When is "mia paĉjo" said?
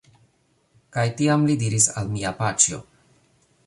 2.17-2.85